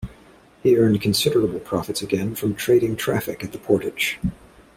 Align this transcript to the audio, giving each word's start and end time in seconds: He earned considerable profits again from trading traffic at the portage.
He 0.63 0.77
earned 0.77 0.99
considerable 0.99 1.59
profits 1.59 2.01
again 2.01 2.33
from 2.33 2.55
trading 2.55 2.95
traffic 2.95 3.43
at 3.43 3.51
the 3.51 3.59
portage. 3.59 4.19